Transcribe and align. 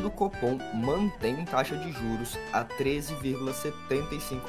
do 0.00 0.10
Copom 0.10 0.58
mantém 0.74 1.44
taxa 1.44 1.76
de 1.76 1.92
juros 1.92 2.36
a 2.52 2.64
13,75%. 2.64 4.40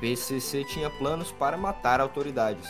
PCC 0.00 0.64
tinha 0.64 0.90
planos 0.90 1.32
para 1.32 1.56
matar 1.56 2.00
autoridades. 2.00 2.68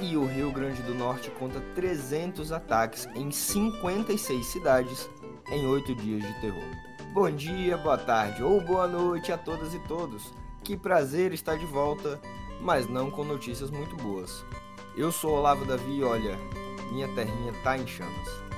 E 0.00 0.16
o 0.16 0.24
Rio 0.24 0.50
Grande 0.50 0.82
do 0.82 0.94
Norte 0.94 1.30
conta 1.30 1.60
300 1.74 2.50
ataques 2.50 3.08
em 3.14 3.30
56 3.30 4.46
cidades 4.46 5.08
em 5.50 5.66
8 5.66 5.94
dias 5.94 6.22
de 6.22 6.40
terror. 6.40 6.64
Bom 7.12 7.30
dia, 7.30 7.76
boa 7.76 7.98
tarde 7.98 8.42
ou 8.42 8.60
boa 8.60 8.88
noite 8.88 9.30
a 9.30 9.38
todas 9.38 9.74
e 9.74 9.78
todos. 9.80 10.32
Que 10.64 10.76
prazer 10.76 11.32
estar 11.32 11.58
de 11.58 11.66
volta, 11.66 12.20
mas 12.60 12.88
não 12.88 13.10
com 13.10 13.22
notícias 13.22 13.70
muito 13.70 13.94
boas. 13.96 14.44
Eu 14.96 15.12
sou 15.12 15.32
Olavo 15.32 15.64
Davi 15.64 15.98
e 15.98 16.04
olha, 16.04 16.38
minha 16.90 17.08
terrinha 17.14 17.52
tá 17.62 17.76
em 17.76 17.86
chamas. 17.86 18.51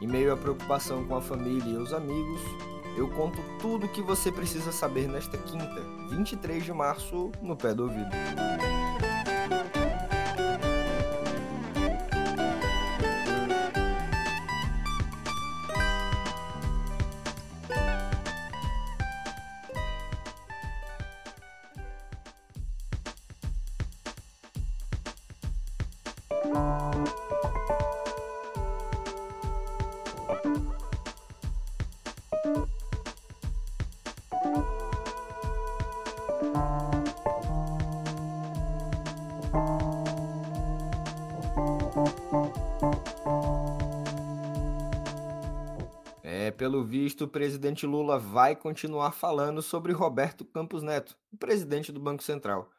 Em 0.00 0.06
meio 0.06 0.32
à 0.32 0.36
preocupação 0.36 1.04
com 1.04 1.16
a 1.16 1.20
família 1.20 1.72
e 1.72 1.76
os 1.76 1.92
amigos, 1.92 2.40
eu 2.96 3.08
conto 3.10 3.38
tudo 3.60 3.86
o 3.86 3.88
que 3.88 4.02
você 4.02 4.30
precisa 4.30 4.70
saber 4.70 5.08
nesta 5.08 5.36
quinta, 5.38 5.82
23 6.10 6.64
de 6.64 6.72
março, 6.72 7.30
no 7.40 7.56
pé 7.56 7.74
do 7.74 7.84
ouvido. 7.84 8.10
Pelo 46.64 46.82
visto, 46.82 47.24
o 47.24 47.28
presidente 47.28 47.84
Lula 47.84 48.18
vai 48.18 48.56
continuar 48.56 49.12
falando 49.12 49.60
sobre 49.60 49.92
Roberto 49.92 50.46
Campos 50.46 50.82
Neto, 50.82 51.14
o 51.30 51.36
presidente 51.36 51.92
do 51.92 52.00
Banco 52.00 52.22
Central. 52.22 52.70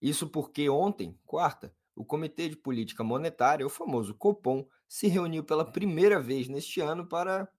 Isso 0.00 0.28
porque 0.28 0.70
ontem, 0.70 1.18
quarta, 1.26 1.74
o 1.96 2.04
Comitê 2.04 2.48
de 2.48 2.54
Política 2.54 3.02
Monetária, 3.02 3.66
o 3.66 3.68
famoso 3.68 4.14
Copom, 4.14 4.64
se 4.86 5.08
reuniu 5.08 5.42
pela 5.42 5.64
primeira 5.64 6.20
vez 6.20 6.46
neste 6.46 6.80
ano 6.80 7.04
para 7.04 7.50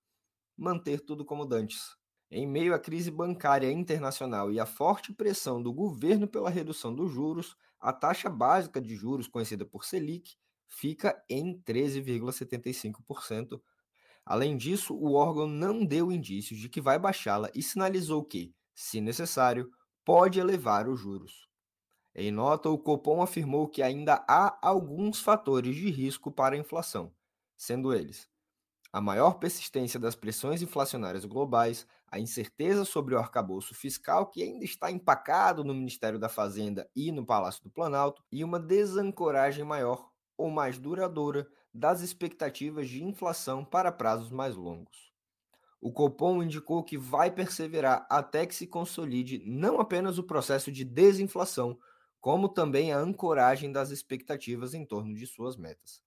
manter 0.56 1.02
tudo 1.02 1.26
como 1.26 1.46
dantes. 1.46 1.98
Em 2.32 2.48
meio 2.48 2.74
à 2.74 2.80
crise 2.80 3.12
bancária 3.12 3.70
internacional 3.70 4.50
e 4.50 4.62
à 4.62 4.66
forte 4.66 5.12
pressão 5.12 5.62
do 5.62 5.74
governo 5.74 6.30
pela 6.30 6.50
redução 6.50 6.96
dos 6.96 7.12
juros, 7.12 7.58
a 7.78 7.92
taxa 7.92 8.30
básica 8.30 8.80
de 8.80 8.96
juros, 8.96 9.28
conhecida 9.28 9.66
por 9.66 9.84
Selic, 9.84 10.38
fica 10.66 11.22
em 11.30 11.62
13,75%. 11.62 13.60
Além 14.30 14.58
disso, 14.58 14.94
o 14.94 15.14
órgão 15.14 15.48
não 15.48 15.86
deu 15.86 16.12
indícios 16.12 16.60
de 16.60 16.68
que 16.68 16.82
vai 16.82 17.00
baixá-la 17.00 17.50
e 17.56 17.64
sinalizou 17.64 18.24
que, 18.26 18.54
se 18.76 19.00
necessário, 19.00 19.72
pode 20.04 20.38
elevar 20.38 20.90
os 20.90 21.00
juros. 21.00 21.48
Em 22.14 22.30
nota, 22.30 22.70
o 22.70 22.78
Copom 22.78 23.22
afirmou 23.22 23.70
que 23.70 23.82
ainda 23.82 24.26
há 24.28 24.58
alguns 24.62 25.22
fatores 25.22 25.76
de 25.76 25.90
risco 25.90 26.30
para 26.30 26.56
a 26.56 26.60
inflação, 26.60 27.14
sendo 27.56 27.94
eles 27.94 28.30
a 28.92 29.02
maior 29.02 29.36
persistência 29.36 30.00
das 30.00 30.16
pressões 30.16 30.62
inflacionárias 30.62 31.26
globais, 31.26 31.86
a 32.10 32.20
incerteza 32.20 32.86
sobre 32.86 33.14
o 33.14 33.20
arcabouço 33.20 33.76
fiscal 33.76 34.26
que 34.26 34.42
ainda 34.42 34.64
está 34.64 34.90
empacado 34.92 35.64
no 35.64 35.74
Ministério 35.74 36.18
da 36.18 36.30
Fazenda 36.30 36.90
e 36.96 37.12
no 37.12 37.26
Palácio 37.26 37.64
do 37.64 37.70
Planalto, 37.70 38.24
e 38.32 38.44
uma 38.44 38.60
desancoragem 38.60 39.64
maior 39.64 40.10
ou 40.38 40.50
mais 40.50 40.80
duradoura 40.80 41.48
das 41.78 42.02
expectativas 42.02 42.90
de 42.90 43.04
inflação 43.04 43.64
para 43.64 43.92
prazos 43.92 44.32
mais 44.32 44.56
longos. 44.56 45.14
O 45.80 45.92
Copom 45.92 46.42
indicou 46.42 46.84
que 46.84 46.98
vai 46.98 47.30
perseverar 47.30 48.08
até 48.10 48.48
que 48.48 48.56
se 48.56 48.66
consolide 48.66 49.44
não 49.46 49.80
apenas 49.80 50.18
o 50.18 50.24
processo 50.24 50.72
de 50.72 50.84
desinflação, 50.84 51.78
como 52.20 52.50
também 52.50 52.92
a 52.92 52.98
ancoragem 52.98 53.72
das 53.72 53.92
expectativas 53.92 54.74
em 54.74 54.84
torno 54.84 55.14
de 55.14 55.28
suas 55.28 55.56
metas. 55.56 56.02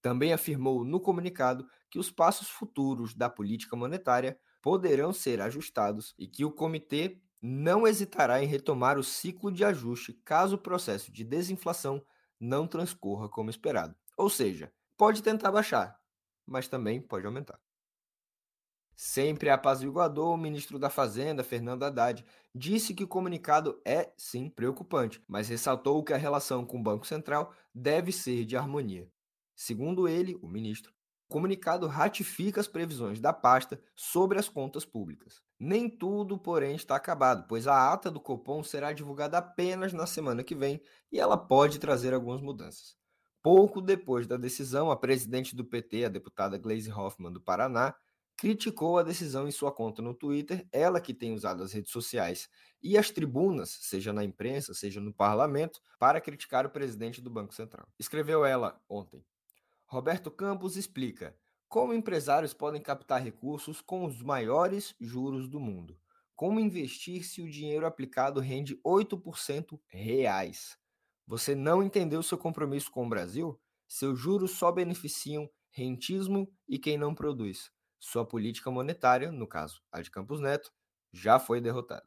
Também 0.00 0.32
afirmou 0.32 0.84
no 0.84 1.00
comunicado 1.00 1.68
que 1.88 2.00
os 2.00 2.10
passos 2.10 2.48
futuros 2.48 3.14
da 3.14 3.30
política 3.30 3.76
monetária 3.76 4.36
poderão 4.60 5.12
ser 5.12 5.40
ajustados 5.40 6.14
e 6.18 6.26
que 6.26 6.44
o 6.44 6.50
comitê 6.50 7.22
não 7.40 7.86
hesitará 7.86 8.42
em 8.42 8.46
retomar 8.46 8.98
o 8.98 9.04
ciclo 9.04 9.52
de 9.52 9.64
ajuste 9.64 10.12
caso 10.24 10.56
o 10.56 10.58
processo 10.58 11.12
de 11.12 11.22
desinflação 11.22 12.04
não 12.40 12.66
transcorra 12.66 13.28
como 13.28 13.50
esperado. 13.50 13.94
Ou 14.16 14.28
seja, 14.28 14.72
pode 15.02 15.20
tentar 15.20 15.50
baixar, 15.50 16.00
mas 16.46 16.68
também 16.68 17.02
pode 17.02 17.26
aumentar. 17.26 17.58
Sempre 18.94 19.50
apaziguador, 19.50 20.32
o 20.32 20.36
ministro 20.36 20.78
da 20.78 20.88
Fazenda, 20.88 21.42
Fernando 21.42 21.82
Haddad, 21.82 22.24
disse 22.54 22.94
que 22.94 23.02
o 23.02 23.08
comunicado 23.08 23.82
é, 23.84 24.12
sim, 24.16 24.48
preocupante, 24.48 25.20
mas 25.26 25.48
ressaltou 25.48 26.04
que 26.04 26.12
a 26.12 26.16
relação 26.16 26.64
com 26.64 26.78
o 26.78 26.82
Banco 26.84 27.04
Central 27.04 27.52
deve 27.74 28.12
ser 28.12 28.44
de 28.44 28.56
harmonia. 28.56 29.10
Segundo 29.56 30.06
ele, 30.06 30.38
o 30.40 30.46
ministro, 30.46 30.92
o 31.28 31.32
comunicado 31.32 31.88
ratifica 31.88 32.60
as 32.60 32.68
previsões 32.68 33.18
da 33.18 33.32
pasta 33.32 33.82
sobre 33.96 34.38
as 34.38 34.48
contas 34.48 34.84
públicas. 34.84 35.42
Nem 35.58 35.90
tudo, 35.90 36.38
porém, 36.38 36.76
está 36.76 36.94
acabado, 36.94 37.48
pois 37.48 37.66
a 37.66 37.92
ata 37.92 38.08
do 38.08 38.20
Copom 38.20 38.62
será 38.62 38.92
divulgada 38.92 39.36
apenas 39.38 39.92
na 39.92 40.06
semana 40.06 40.44
que 40.44 40.54
vem 40.54 40.80
e 41.10 41.18
ela 41.18 41.36
pode 41.36 41.80
trazer 41.80 42.14
algumas 42.14 42.40
mudanças. 42.40 43.01
Pouco 43.42 43.80
depois 43.80 44.26
da 44.26 44.36
decisão, 44.36 44.90
a 44.90 44.96
presidente 44.96 45.56
do 45.56 45.64
PT, 45.64 46.04
a 46.04 46.08
deputada 46.08 46.56
Gleisi 46.56 46.92
Hoffmann 46.92 47.32
do 47.32 47.40
Paraná, 47.40 47.94
criticou 48.36 48.98
a 48.98 49.02
decisão 49.02 49.46
em 49.46 49.50
sua 49.50 49.72
conta 49.72 50.00
no 50.00 50.14
Twitter, 50.14 50.66
ela 50.72 51.00
que 51.00 51.12
tem 51.12 51.32
usado 51.32 51.62
as 51.62 51.72
redes 51.72 51.92
sociais 51.92 52.48
e 52.82 52.96
as 52.96 53.10
tribunas, 53.10 53.78
seja 53.82 54.12
na 54.12 54.24
imprensa, 54.24 54.74
seja 54.74 55.00
no 55.00 55.12
parlamento, 55.12 55.80
para 55.98 56.20
criticar 56.20 56.66
o 56.66 56.70
presidente 56.70 57.20
do 57.20 57.30
Banco 57.30 57.54
Central. 57.54 57.86
Escreveu 57.98 58.44
ela 58.44 58.80
ontem: 58.88 59.24
Roberto 59.86 60.30
Campos 60.30 60.76
explica 60.76 61.36
como 61.68 61.94
empresários 61.94 62.52
podem 62.52 62.82
captar 62.82 63.22
recursos 63.22 63.80
com 63.80 64.04
os 64.04 64.22
maiores 64.22 64.94
juros 65.00 65.48
do 65.48 65.58
mundo. 65.58 65.98
Como 66.36 66.60
investir 66.60 67.24
se 67.24 67.40
o 67.40 67.50
dinheiro 67.50 67.86
aplicado 67.86 68.40
rende 68.40 68.76
8% 68.84 69.80
reais? 69.86 70.76
Você 71.26 71.54
não 71.54 71.82
entendeu 71.82 72.22
seu 72.22 72.36
compromisso 72.36 72.90
com 72.90 73.06
o 73.06 73.08
Brasil? 73.08 73.58
Seus 73.86 74.18
juros 74.18 74.52
só 74.52 74.72
beneficiam 74.72 75.48
rentismo 75.70 76.50
e 76.68 76.78
quem 76.78 76.98
não 76.98 77.14
produz. 77.14 77.70
Sua 77.98 78.26
política 78.26 78.70
monetária, 78.70 79.30
no 79.30 79.46
caso 79.46 79.80
a 79.90 80.00
de 80.02 80.10
Campos 80.10 80.40
Neto, 80.40 80.72
já 81.12 81.38
foi 81.38 81.60
derrotada. 81.60 82.06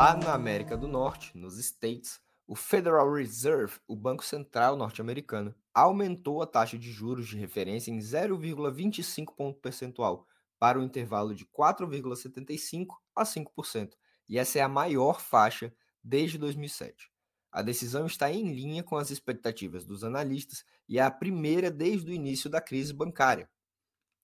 Lá 0.00 0.16
na 0.16 0.32
América 0.32 0.78
do 0.78 0.88
Norte, 0.88 1.36
nos 1.36 1.58
States, 1.58 2.18
o 2.50 2.56
Federal 2.56 3.14
Reserve, 3.14 3.78
o 3.86 3.94
Banco 3.94 4.24
Central 4.24 4.74
norte-americano, 4.74 5.54
aumentou 5.72 6.42
a 6.42 6.46
taxa 6.48 6.76
de 6.76 6.90
juros 6.90 7.28
de 7.28 7.38
referência 7.38 7.92
em 7.92 7.98
0,25 7.98 9.36
ponto 9.36 9.60
percentual 9.60 10.26
para 10.58 10.76
o 10.76 10.82
intervalo 10.82 11.32
de 11.32 11.46
4,75 11.46 12.96
a 13.14 13.22
5%, 13.22 13.92
e 14.28 14.36
essa 14.36 14.58
é 14.58 14.62
a 14.62 14.68
maior 14.68 15.20
faixa 15.20 15.72
desde 16.02 16.38
2007. 16.38 17.08
A 17.52 17.62
decisão 17.62 18.04
está 18.04 18.32
em 18.32 18.52
linha 18.52 18.82
com 18.82 18.96
as 18.96 19.12
expectativas 19.12 19.84
dos 19.84 20.02
analistas 20.02 20.64
e 20.88 20.98
é 20.98 21.02
a 21.02 21.10
primeira 21.10 21.70
desde 21.70 22.10
o 22.10 22.14
início 22.14 22.50
da 22.50 22.60
crise 22.60 22.92
bancária. 22.92 23.48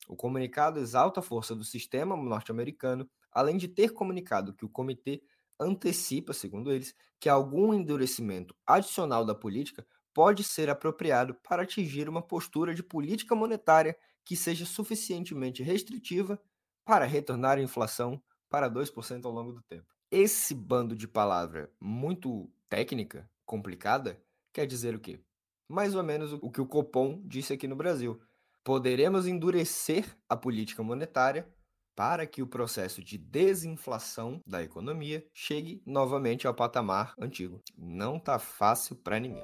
O 0.09 0.17
comunicado 0.17 0.81
exalta 0.81 1.21
a 1.21 1.23
força 1.23 1.55
do 1.55 1.63
sistema 1.63 2.17
norte-americano, 2.17 3.09
além 3.31 3.57
de 3.57 3.69
ter 3.69 3.91
comunicado 3.91 4.53
que 4.53 4.65
o 4.65 4.69
comitê 4.69 5.23
antecipa, 5.59 6.33
segundo 6.33 6.73
eles, 6.73 6.95
que 7.19 7.29
algum 7.29 7.73
endurecimento 7.73 8.55
adicional 8.67 9.25
da 9.25 9.35
política 9.35 9.87
pode 10.13 10.43
ser 10.43 10.71
apropriado 10.71 11.35
para 11.35 11.63
atingir 11.63 12.09
uma 12.09 12.23
postura 12.23 12.75
de 12.75 12.83
política 12.83 13.35
monetária 13.35 13.97
que 14.25 14.35
seja 14.35 14.65
suficientemente 14.65 15.63
restritiva 15.63 16.41
para 16.85 17.05
retornar 17.05 17.59
a 17.59 17.63
inflação 17.63 18.23
para 18.49 18.71
2% 18.71 19.25
ao 19.25 19.33
longo 19.33 19.53
do 19.53 19.63
tempo. 19.63 19.87
Esse 20.11 20.55
bando 20.55 20.97
de 20.97 21.07
palavra 21.07 21.71
muito 21.81 22.51
técnica, 22.69 23.31
complicada, 23.45 24.23
quer 24.53 24.67
dizer 24.67 24.95
o 24.95 25.01
quê? 25.01 25.21
Mais 25.69 25.95
ou 25.95 26.03
menos 26.03 26.33
o 26.33 26.51
que 26.51 26.61
o 26.61 26.67
Copom 26.67 27.21
disse 27.25 27.53
aqui 27.53 27.67
no 27.67 27.77
Brasil. 27.77 28.21
Poderemos 28.65 29.27
endurecer 29.27 30.17
a 30.29 30.37
política 30.37 30.83
monetária 30.83 31.49
para 31.97 32.27
que 32.27 32.43
o 32.43 32.47
processo 32.47 33.03
de 33.03 33.17
desinflação 33.17 34.43
da 34.47 34.63
economia 34.63 35.27
chegue 35.33 35.83
novamente 35.87 36.47
ao 36.47 36.53
patamar 36.53 37.15
antigo. 37.19 37.63
Não 37.77 38.21
tá 38.21 38.39
fácil 38.39 38.95
para 38.95 39.19
ninguém. 39.19 39.43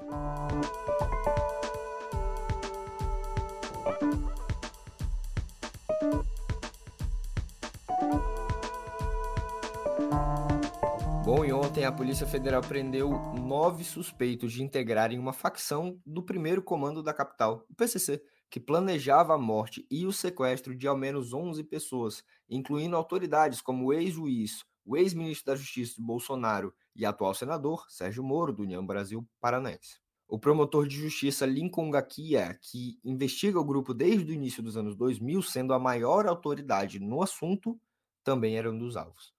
Bom, 11.25 11.43
e 11.43 11.51
ontem 11.51 11.85
a 11.85 11.91
Polícia 11.91 12.27
Federal 12.27 12.61
prendeu 12.61 13.09
nove 13.33 13.83
suspeitos 13.83 14.53
de 14.53 14.61
integrarem 14.61 15.17
uma 15.17 15.33
facção 15.33 15.99
do 16.05 16.21
primeiro 16.21 16.61
comando 16.61 17.01
da 17.01 17.13
capital, 17.13 17.65
o 17.67 17.73
PCC, 17.73 18.21
que 18.53 18.59
planejava 18.59 19.33
a 19.33 19.37
morte 19.39 19.83
e 19.89 20.05
o 20.05 20.13
sequestro 20.13 20.75
de 20.75 20.87
ao 20.87 20.95
menos 20.95 21.33
11 21.33 21.63
pessoas, 21.63 22.23
incluindo 22.47 22.95
autoridades 22.95 23.59
como 23.59 23.87
o 23.87 23.93
ex-juiz, 23.93 24.63
o 24.85 24.95
ex-ministro 24.95 25.47
da 25.47 25.55
Justiça 25.55 25.95
de 25.95 26.03
Bolsonaro 26.03 26.71
e 26.95 27.03
atual 27.03 27.33
senador 27.33 27.83
Sérgio 27.89 28.23
Moro, 28.23 28.53
do 28.53 28.61
União 28.61 28.85
Brasil 28.85 29.27
Paranaense. 29.41 29.99
O 30.27 30.37
promotor 30.37 30.87
de 30.87 30.95
justiça 30.95 31.47
Lincoln 31.47 31.89
Gakia, 31.89 32.55
que 32.61 32.99
investiga 33.03 33.59
o 33.59 33.65
grupo 33.65 33.91
desde 33.91 34.31
o 34.31 34.35
início 34.35 34.61
dos 34.61 34.77
anos 34.77 34.95
2000, 34.95 35.41
sendo 35.41 35.73
a 35.73 35.79
maior 35.79 36.27
autoridade 36.27 36.99
no 36.99 37.23
assunto, 37.23 37.81
também 38.23 38.55
era 38.55 38.69
um 38.69 38.77
dos 38.77 38.95
alvos. 38.95 39.33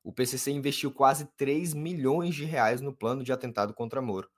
O 0.00 0.12
PCC 0.12 0.52
investiu 0.52 0.92
quase 0.92 1.24
3 1.36 1.74
milhões 1.74 2.36
de 2.36 2.44
reais 2.44 2.80
no 2.80 2.94
plano 2.94 3.24
de 3.24 3.32
atentado 3.32 3.74
contra 3.74 4.00
Moro. 4.00 4.30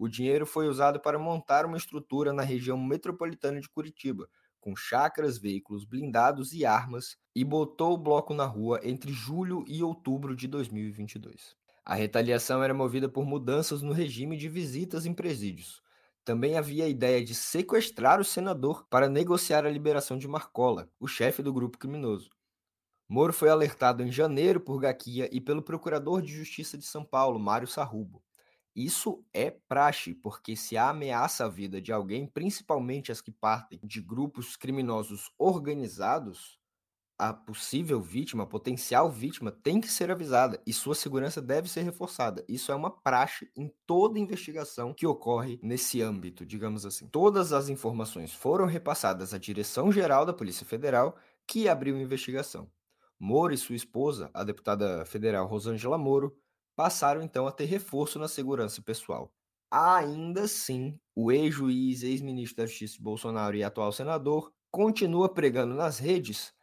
O 0.00 0.08
dinheiro 0.08 0.46
foi 0.46 0.66
usado 0.66 0.98
para 0.98 1.18
montar 1.18 1.66
uma 1.66 1.76
estrutura 1.76 2.32
na 2.32 2.40
região 2.40 2.78
metropolitana 2.78 3.60
de 3.60 3.68
Curitiba, 3.68 4.26
com 4.58 4.74
chacras, 4.74 5.36
veículos 5.36 5.84
blindados 5.84 6.54
e 6.54 6.64
armas, 6.64 7.18
e 7.36 7.44
botou 7.44 7.92
o 7.92 7.98
bloco 7.98 8.32
na 8.32 8.46
rua 8.46 8.80
entre 8.82 9.12
julho 9.12 9.62
e 9.68 9.82
outubro 9.82 10.34
de 10.34 10.48
2022. 10.48 11.54
A 11.84 11.94
retaliação 11.94 12.62
era 12.62 12.72
movida 12.72 13.10
por 13.10 13.26
mudanças 13.26 13.82
no 13.82 13.92
regime 13.92 14.38
de 14.38 14.48
visitas 14.48 15.04
em 15.04 15.12
presídios. 15.12 15.82
Também 16.24 16.56
havia 16.56 16.86
a 16.86 16.88
ideia 16.88 17.22
de 17.22 17.34
sequestrar 17.34 18.18
o 18.18 18.24
senador 18.24 18.86
para 18.88 19.06
negociar 19.06 19.66
a 19.66 19.70
liberação 19.70 20.16
de 20.16 20.26
Marcola, 20.26 20.88
o 20.98 21.06
chefe 21.06 21.42
do 21.42 21.52
grupo 21.52 21.76
criminoso. 21.76 22.30
Moro 23.06 23.34
foi 23.34 23.50
alertado 23.50 24.02
em 24.02 24.10
janeiro 24.10 24.60
por 24.60 24.80
Gaquia 24.80 25.28
e 25.30 25.42
pelo 25.42 25.60
Procurador 25.60 26.22
de 26.22 26.32
Justiça 26.32 26.78
de 26.78 26.86
São 26.86 27.04
Paulo, 27.04 27.38
Mário 27.38 27.68
Sarrubo. 27.68 28.22
Isso 28.74 29.24
é 29.32 29.50
praxe, 29.50 30.14
porque 30.14 30.54
se 30.54 30.76
ameaça 30.76 31.44
a 31.44 31.48
vida 31.48 31.80
de 31.80 31.92
alguém, 31.92 32.26
principalmente 32.26 33.10
as 33.10 33.20
que 33.20 33.32
partem 33.32 33.80
de 33.82 34.00
grupos 34.00 34.56
criminosos 34.56 35.30
organizados, 35.38 36.60
a 37.20 37.34
possível 37.34 38.00
vítima, 38.00 38.44
a 38.44 38.46
potencial 38.46 39.10
vítima, 39.10 39.52
tem 39.52 39.78
que 39.78 39.88
ser 39.88 40.10
avisada 40.10 40.58
e 40.66 40.72
sua 40.72 40.94
segurança 40.94 41.42
deve 41.42 41.68
ser 41.68 41.82
reforçada. 41.82 42.42
Isso 42.48 42.72
é 42.72 42.74
uma 42.74 42.90
praxe 42.90 43.50
em 43.54 43.70
toda 43.86 44.18
investigação 44.18 44.94
que 44.94 45.06
ocorre 45.06 45.60
nesse 45.62 46.00
âmbito, 46.00 46.46
digamos 46.46 46.86
assim. 46.86 47.06
Todas 47.08 47.52
as 47.52 47.68
informações 47.68 48.32
foram 48.32 48.64
repassadas 48.64 49.34
à 49.34 49.38
Direção 49.38 49.92
Geral 49.92 50.24
da 50.24 50.32
Polícia 50.32 50.64
Federal, 50.64 51.14
que 51.46 51.68
abriu 51.68 52.00
investigação. 52.00 52.70
Moro 53.18 53.52
e 53.52 53.58
sua 53.58 53.76
esposa, 53.76 54.30
a 54.32 54.42
deputada 54.42 55.04
federal 55.04 55.46
Rosângela 55.46 55.98
Moro, 55.98 56.34
passaram 56.80 57.20
então 57.20 57.46
a 57.46 57.52
ter 57.52 57.66
reforço 57.66 58.18
na 58.18 58.26
segurança 58.26 58.80
pessoal. 58.80 59.30
Ainda 59.70 60.44
assim, 60.44 60.98
o 61.14 61.30
ex-juiz, 61.30 62.02
ex-ministro 62.02 62.56
da 62.56 62.66
Justiça 62.66 62.96
Bolsonaro 62.98 63.54
e 63.54 63.62
atual 63.62 63.92
senador 63.92 64.50
continua 64.70 65.28
pregando 65.28 65.74
nas 65.74 65.98
redes 65.98 66.54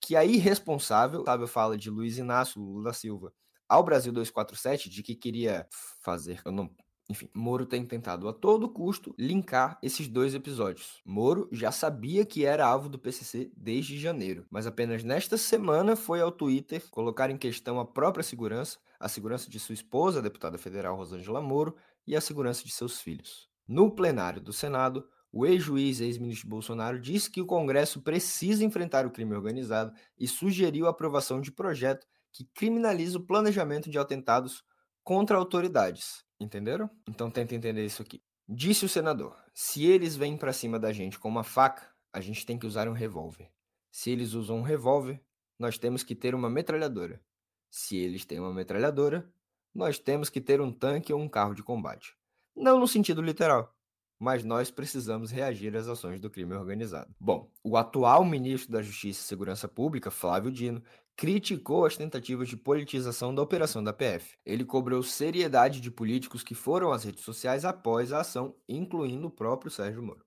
que 0.00 0.14
a 0.14 0.24
irresponsável, 0.24 1.24
sabe, 1.24 1.48
fala 1.48 1.76
de 1.76 1.90
Luiz 1.90 2.18
Inácio 2.18 2.62
Lula 2.62 2.84
da 2.84 2.92
Silva 2.92 3.34
ao 3.68 3.82
Brasil 3.82 4.12
247 4.12 4.88
de 4.88 5.02
que 5.02 5.16
queria 5.16 5.66
fazer, 6.04 6.40
eu 6.44 6.52
não 6.52 6.70
enfim, 7.10 7.28
Moro 7.34 7.66
tem 7.66 7.84
tentado 7.84 8.28
a 8.28 8.32
todo 8.32 8.68
custo 8.68 9.12
linkar 9.18 9.78
esses 9.82 10.06
dois 10.06 10.34
episódios. 10.34 11.00
Moro 11.04 11.48
já 11.50 11.72
sabia 11.72 12.24
que 12.24 12.44
era 12.44 12.66
alvo 12.66 12.88
do 12.88 12.98
PCC 12.98 13.50
desde 13.56 13.98
janeiro, 13.98 14.46
mas 14.50 14.66
apenas 14.66 15.02
nesta 15.02 15.36
semana 15.36 15.96
foi 15.96 16.20
ao 16.20 16.30
Twitter 16.30 16.88
colocar 16.90 17.30
em 17.30 17.38
questão 17.38 17.80
a 17.80 17.84
própria 17.84 18.22
segurança, 18.22 18.78
a 18.98 19.08
segurança 19.08 19.50
de 19.50 19.58
sua 19.58 19.74
esposa, 19.74 20.18
a 20.18 20.22
deputada 20.22 20.58
federal 20.58 20.96
Rosângela 20.96 21.40
Moro, 21.40 21.76
e 22.06 22.16
a 22.16 22.20
segurança 22.20 22.64
de 22.64 22.70
seus 22.70 23.00
filhos. 23.00 23.48
No 23.66 23.94
plenário 23.94 24.40
do 24.40 24.52
Senado, 24.52 25.06
o 25.30 25.44
ex-juiz, 25.44 26.00
ex-ministro 26.00 26.48
Bolsonaro, 26.48 26.98
disse 26.98 27.30
que 27.30 27.40
o 27.40 27.46
Congresso 27.46 28.00
precisa 28.00 28.64
enfrentar 28.64 29.06
o 29.06 29.10
crime 29.10 29.34
organizado 29.34 29.92
e 30.18 30.26
sugeriu 30.26 30.86
a 30.86 30.90
aprovação 30.90 31.40
de 31.40 31.52
projeto 31.52 32.06
que 32.32 32.44
criminaliza 32.54 33.18
o 33.18 33.26
planejamento 33.26 33.90
de 33.90 33.98
atentados 33.98 34.64
contra 35.04 35.36
autoridades. 35.36 36.24
Entenderam? 36.40 36.88
Então 37.06 37.30
tenta 37.30 37.54
entender 37.54 37.84
isso 37.84 38.00
aqui. 38.00 38.22
Disse 38.48 38.84
o 38.84 38.88
senador: 38.88 39.36
se 39.52 39.84
eles 39.84 40.16
vêm 40.16 40.36
para 40.36 40.52
cima 40.52 40.78
da 40.78 40.92
gente 40.92 41.18
com 41.18 41.28
uma 41.28 41.44
faca, 41.44 41.86
a 42.12 42.20
gente 42.20 42.46
tem 42.46 42.58
que 42.58 42.66
usar 42.66 42.88
um 42.88 42.92
revólver. 42.92 43.50
Se 43.90 44.10
eles 44.10 44.32
usam 44.32 44.58
um 44.58 44.62
revólver, 44.62 45.22
nós 45.58 45.76
temos 45.76 46.02
que 46.02 46.14
ter 46.14 46.34
uma 46.34 46.48
metralhadora. 46.48 47.20
Se 47.70 47.96
eles 47.96 48.24
têm 48.24 48.40
uma 48.40 48.52
metralhadora, 48.52 49.28
nós 49.74 49.98
temos 49.98 50.28
que 50.28 50.40
ter 50.40 50.60
um 50.60 50.72
tanque 50.72 51.12
ou 51.12 51.20
um 51.20 51.28
carro 51.28 51.54
de 51.54 51.62
combate. 51.62 52.16
Não 52.56 52.80
no 52.80 52.88
sentido 52.88 53.22
literal, 53.22 53.74
mas 54.18 54.42
nós 54.42 54.70
precisamos 54.70 55.30
reagir 55.30 55.76
às 55.76 55.86
ações 55.86 56.20
do 56.20 56.28
crime 56.28 56.54
organizado. 56.54 57.14
Bom, 57.20 57.50
o 57.62 57.76
atual 57.76 58.24
ministro 58.24 58.72
da 58.72 58.82
Justiça 58.82 59.20
e 59.20 59.24
Segurança 59.24 59.68
Pública, 59.68 60.10
Flávio 60.10 60.50
Dino, 60.50 60.82
criticou 61.16 61.84
as 61.84 61.96
tentativas 61.96 62.48
de 62.48 62.56
politização 62.56 63.34
da 63.34 63.42
operação 63.42 63.82
da 63.82 63.92
PF. 63.92 64.36
Ele 64.44 64.64
cobrou 64.64 65.02
seriedade 65.02 65.80
de 65.80 65.90
políticos 65.90 66.42
que 66.42 66.54
foram 66.54 66.92
às 66.92 67.04
redes 67.04 67.22
sociais 67.22 67.64
após 67.64 68.12
a 68.12 68.20
ação, 68.20 68.54
incluindo 68.68 69.28
o 69.28 69.30
próprio 69.30 69.70
Sérgio 69.70 70.02
Moro. 70.02 70.24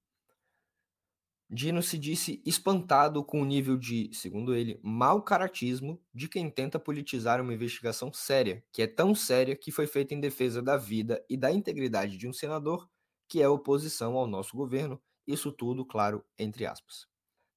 Dino 1.54 1.84
se 1.84 1.98
disse 1.98 2.42
espantado 2.46 3.22
com 3.26 3.42
o 3.42 3.46
nível 3.46 3.76
de, 3.76 4.10
segundo 4.14 4.56
ele, 4.56 4.80
mau 4.82 5.22
caratismo 5.22 6.02
de 6.14 6.30
quem 6.30 6.50
tenta 6.50 6.80
politizar 6.80 7.42
uma 7.42 7.54
investigação 7.54 8.14
séria, 8.14 8.64
que 8.72 8.82
é 8.82 8.88
tão 8.88 9.14
séria 9.14 9.54
que 9.54 9.70
foi 9.70 9.86
feita 9.86 10.14
em 10.14 10.22
defesa 10.22 10.62
da 10.62 10.78
vida 10.78 11.22
e 11.30 11.36
da 11.36 11.52
integridade 11.52 12.16
de 12.18 12.26
um 12.26 12.32
senador 12.32 12.90
que 13.28 13.42
é 13.42 13.50
oposição 13.50 14.16
ao 14.16 14.28
nosso 14.28 14.56
governo, 14.56 15.02
isso 15.28 15.52
tudo, 15.52 15.86
claro, 15.86 16.24
entre 16.40 16.66
aspas. 16.66 17.06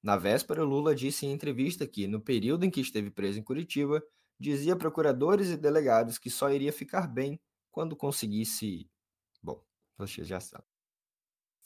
Na 0.02 0.16
véspera, 0.16 0.64
Lula 0.64 0.92
disse 0.92 1.24
em 1.24 1.30
entrevista 1.30 1.86
que, 1.86 2.08
no 2.08 2.20
período 2.20 2.64
em 2.64 2.70
que 2.70 2.80
esteve 2.80 3.12
preso 3.12 3.38
em 3.38 3.44
Curitiba, 3.44 4.02
dizia 4.40 4.74
procuradores 4.74 5.50
e 5.50 5.56
delegados 5.56 6.18
que 6.18 6.30
só 6.30 6.50
iria 6.50 6.72
ficar 6.72 7.06
bem 7.06 7.40
quando 7.70 7.94
conseguisse. 7.94 8.90
Bom, 9.40 9.64
vocês 9.96 10.26
já 10.26 10.40
sabem. 10.40 10.73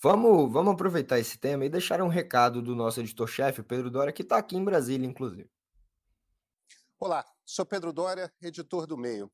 Vamos, 0.00 0.52
vamos 0.52 0.74
aproveitar 0.74 1.18
esse 1.18 1.36
tema 1.38 1.64
e 1.64 1.68
deixar 1.68 2.00
um 2.00 2.06
recado 2.06 2.62
do 2.62 2.72
nosso 2.72 3.00
editor-chefe, 3.00 3.64
Pedro 3.64 3.90
Dória, 3.90 4.12
que 4.12 4.22
está 4.22 4.38
aqui 4.38 4.56
em 4.56 4.64
Brasília, 4.64 5.04
inclusive. 5.04 5.50
Olá, 7.00 7.24
sou 7.44 7.66
Pedro 7.66 7.92
Dória, 7.92 8.32
editor 8.40 8.86
do 8.86 8.96
Meio. 8.96 9.28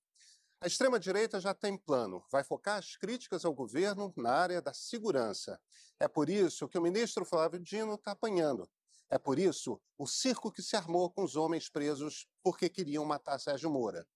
A 0.62 0.66
extrema-direita 0.66 1.38
já 1.38 1.52
tem 1.52 1.76
plano, 1.76 2.25
vai 2.33 2.42
focar 2.42 2.78
as 2.78 2.97
críticas 2.97 3.44
ao 3.44 3.52
governo 3.52 4.11
na 4.16 4.33
área 4.33 4.62
da 4.62 4.73
segurança. 4.73 5.61
É 6.00 6.09
por 6.09 6.30
isso 6.30 6.66
que 6.66 6.78
o 6.78 6.83
ministro 6.83 7.26
Flávio 7.26 7.61
Dino 7.61 7.97
está 7.97 8.12
apanhando. 8.12 8.66
É 9.11 9.18
por 9.18 9.38
isso 9.38 9.78
o 9.99 10.06
circo 10.06 10.50
que 10.50 10.62
se 10.62 10.76
armou 10.76 11.11
com 11.11 11.25
os 11.25 11.37
homens 11.37 11.68
presos 11.68 12.26
porque 12.42 12.71
queriam 12.71 13.04
matar 13.04 13.38
Sérgio 13.38 13.68
Moura. 13.68 14.06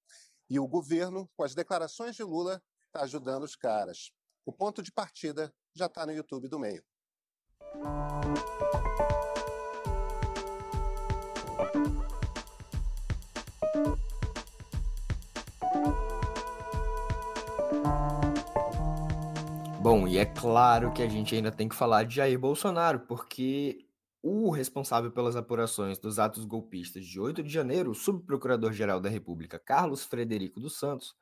E 0.48 0.58
o 0.58 0.66
governo, 0.66 1.30
com 1.36 1.42
as 1.42 1.54
declarações 1.54 2.16
de 2.16 2.22
Lula, 2.22 2.62
está 2.86 3.02
ajudando 3.02 3.42
os 3.42 3.54
caras. 3.54 4.12
O 4.46 4.52
ponto 4.52 4.82
de 4.82 4.90
partida 4.90 5.52
já 5.78 5.86
está 5.86 6.04
no 6.04 6.12
YouTube 6.12 6.48
do 6.48 6.58
meio. 6.58 6.82
Bom, 19.80 20.06
e 20.06 20.18
é 20.18 20.26
claro 20.26 20.92
que 20.92 21.02
a 21.02 21.08
gente 21.08 21.34
ainda 21.34 21.52
tem 21.52 21.68
que 21.68 21.74
falar 21.74 22.02
de 22.02 22.16
Jair 22.16 22.38
Bolsonaro, 22.38 23.00
porque 23.00 23.86
o 24.20 24.50
responsável 24.50 25.12
pelas 25.12 25.36
apurações 25.36 25.98
dos 25.98 26.18
atos 26.18 26.44
golpistas 26.44 27.06
de 27.06 27.20
8 27.20 27.42
de 27.42 27.50
janeiro, 27.50 27.92
o 27.92 27.94
subprocurador-geral 27.94 29.00
da 29.00 29.08
República, 29.08 29.58
Carlos 29.58 30.04
Frederico 30.04 30.58
dos 30.58 30.76
Santos, 30.76 31.14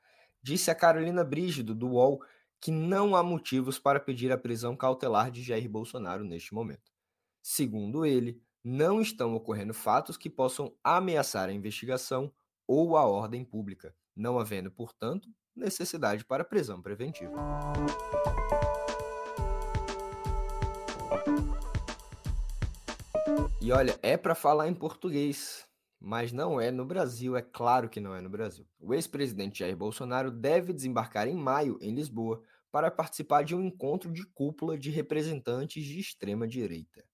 disse 0.43 0.71
a 0.71 0.75
Carolina 0.75 1.23
Brígido, 1.23 1.75
do 1.75 1.89
UOL, 1.91 2.21
que 2.61 2.71
não 2.71 3.15
há 3.15 3.23
motivos 3.23 3.79
para 3.79 4.01
pedir 4.01 4.33
a 4.33 4.39
prisão 4.39 4.77
cautelar 4.77 5.31
de 5.31 5.43
Jair 5.43 5.69
Bolsonaro 5.69 6.25
neste 6.25 6.55
momento. 6.55 6.91
Segundo 7.43 8.05
ele, 8.05 8.43
não 8.65 9.01
estão 9.01 9.35
ocorrendo 9.35 9.73
fatos 9.73 10.17
que 10.17 10.29
possam 10.29 10.75
ameaçar 10.83 11.49
a 11.49 11.53
investigação 11.53 12.33
ou 12.67 12.97
a 12.97 13.05
ordem 13.05 13.45
pública, 13.45 13.95
não 14.15 14.39
havendo, 14.39 14.71
portanto, 14.71 15.29
necessidade 15.55 16.25
para 16.25 16.45
prisão 16.45 16.83
preventiva. 16.83 17.33
E 23.61 23.73
olha, 23.73 23.99
é 24.03 24.17
para 24.17 24.35
falar 24.35 24.69
em 24.69 24.75
português, 24.75 25.66
Mas 25.99 26.33
não 26.33 26.61
é 26.61 26.71
no 26.71 26.85
Brasil, 26.85 27.37
é 27.37 27.43
claro 27.43 27.89
que 27.89 28.01
não 28.01 28.15
é 28.15 28.21
no 28.21 28.29
Brasil. 28.29 28.67
O 28.79 28.95
ex-presidente 28.95 29.61
Jair 29.61 29.77
Bolsonaro 29.77 30.31
deve 30.31 30.73
desembarcar 30.73 31.27
em 31.27 31.35
maio 31.35 31.79
em 31.81 31.95
Lisboa 31.95 32.43
para 32.71 32.91
participar 32.91 33.43
de 33.43 33.55
um 33.55 33.63
encontro 33.63 34.13
de 34.13 34.27
cúpula 34.27 34.77
de 34.77 34.91
representantes 34.91 35.85
de 35.85 35.99
extrema-direita. 35.99 37.05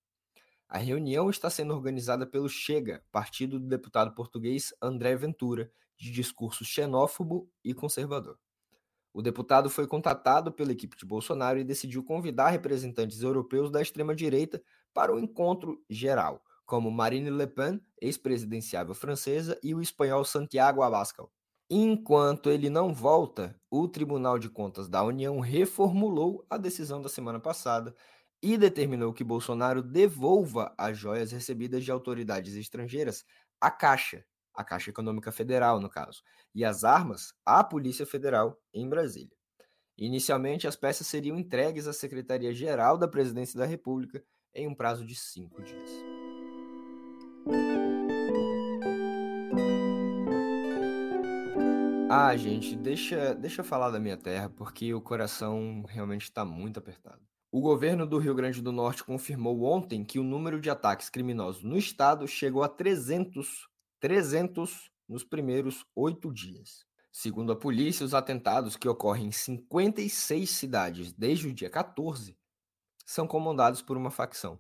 A 0.69 0.79
reunião 0.79 1.31
está 1.31 1.51
sendo 1.51 1.75
organizada 1.75 2.27
pelo 2.27 2.49
Chega, 2.49 3.05
partido 3.13 3.61
do 3.61 3.69
deputado 3.69 4.15
português 4.15 4.75
André 4.83 5.15
Ventura, 5.15 5.71
de 5.97 6.11
discurso 6.11 6.65
xenófobo 6.65 7.49
e 7.63 7.73
conservador. 7.73 8.39
O 9.13 9.21
deputado 9.21 9.69
foi 9.69 9.87
contatado 9.87 10.51
pela 10.51 10.73
equipe 10.73 10.97
de 10.97 11.05
Bolsonaro 11.05 11.59
e 11.59 11.65
decidiu 11.65 12.03
convidar 12.03 12.49
representantes 12.49 13.21
europeus 13.23 13.71
da 13.71 13.83
extrema-direita 13.83 14.63
para 14.95 15.13
o 15.13 15.17
um 15.17 15.19
encontro 15.19 15.85
geral, 15.89 16.43
como 16.65 16.91
Marine 16.91 17.31
Le 17.31 17.47
Pen, 17.47 17.81
ex-presidenciável 18.01 18.95
francesa, 18.95 19.59
e 19.63 19.75
o 19.75 19.81
espanhol 19.81 20.25
Santiago 20.25 20.83
Abascal. 20.83 21.31
Enquanto 21.71 22.51
ele 22.51 22.69
não 22.69 22.93
volta, 22.93 23.59
o 23.71 23.89
Tribunal 23.89 24.39
de 24.39 24.51
Contas 24.51 24.89
da 24.89 25.03
União 25.03 25.41
reformulou 25.41 26.45
a 26.51 26.59
decisão 26.59 27.01
da 27.01 27.09
semana 27.09 27.41
passada 27.41 27.95
e 28.43 28.59
determinou 28.59 29.13
que 29.13 29.25
Bolsonaro 29.25 29.83
devolva 29.83 30.75
as 30.77 30.99
joias 30.99 31.33
recebidas 31.33 31.85
de 31.85 31.91
autoridades 31.91 32.55
estrangeiras 32.57 33.25
à 33.61 33.71
Caixa, 33.71 34.25
a 34.55 34.65
Caixa 34.65 34.91
Econômica 34.91 35.33
Federal, 35.33 35.81
no 35.81 35.89
caso, 35.89 36.23
e 36.55 36.65
as 36.65 36.85
armas 36.85 37.33
à 37.47 37.63
Polícia 37.65 38.05
Federal 38.05 38.59
em 38.75 38.89
Brasília. 38.89 39.35
Inicialmente, 39.97 40.67
as 40.67 40.77
peças 40.77 41.07
seriam 41.07 41.39
entregues 41.39 41.87
à 41.87 41.93
Secretaria-Geral 41.93 42.99
da 42.99 43.07
Presidência 43.07 43.59
da 43.59 43.65
República 43.65 44.23
em 44.55 44.67
um 44.67 44.75
prazo 44.75 45.07
de 45.07 45.15
cinco 45.15 45.63
dias. 45.63 46.12
Ah, 52.15 52.37
gente, 52.37 52.77
deixa, 52.77 53.35
deixa 53.35 53.63
eu 53.63 53.65
falar 53.65 53.91
da 53.91 53.99
minha 53.99 54.19
terra, 54.19 54.51
porque 54.51 54.93
o 54.93 55.01
coração 55.01 55.83
realmente 55.89 56.25
está 56.25 56.45
muito 56.45 56.79
apertado. 56.79 57.23
O 57.51 57.61
governo 57.61 58.07
do 58.07 58.19
Rio 58.19 58.35
Grande 58.35 58.61
do 58.61 58.71
Norte 58.71 59.03
confirmou 59.03 59.63
ontem 59.63 60.05
que 60.05 60.19
o 60.19 60.23
número 60.23 60.61
de 60.61 60.69
ataques 60.69 61.09
criminosos 61.09 61.63
no 61.63 61.77
estado 61.79 62.29
chegou 62.29 62.63
a 62.63 62.69
300, 62.69 63.67
300 63.99 64.91
nos 65.09 65.25
primeiros 65.25 65.87
oito 65.95 66.33
dias. 66.33 66.85
Segundo 67.11 67.53
a 67.53 67.57
polícia, 67.57 68.05
os 68.05 68.15
atentados 68.15 68.77
que 68.77 68.89
ocorrem 68.89 69.29
em 69.29 69.33
56 69.33 70.49
cidades 70.49 71.13
desde 71.13 71.49
o 71.49 71.53
dia 71.53 71.69
14 71.69 72.37
são 73.05 73.27
comandados 73.27 73.83
por 73.83 73.97
uma 73.97 74.11
facção. 74.11 74.59